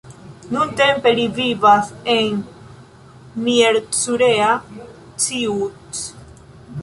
Nuntempe 0.53 1.11
li 1.19 1.25
vivas 1.35 1.91
en 2.13 2.39
Miercurea 3.49 4.49
Ciuc. 5.27 6.01